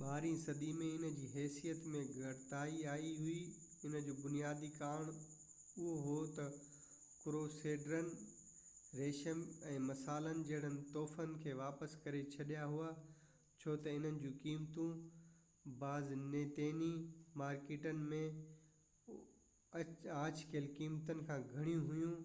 [0.00, 3.42] ٻارهين صدي ۾ ان جي حيثيت ۾ گهٽتائي آئي هئي
[3.88, 6.54] ان جو بنيادي ڪارڻ اهو هو تہ
[7.24, 8.08] ڪروسيڊرن
[9.02, 9.42] ريشم
[9.74, 12.88] ۽ مصالن جهڙن تحفن کي واپس ڪري ڇڏيا هئا
[13.64, 15.04] ڇو تہ انهن جو قيمتون
[15.86, 16.92] بازنطيني
[17.44, 18.24] مارڪيٽن ۾
[20.24, 22.20] آڇ ڪيل قيمتن کان گهڻيون هويون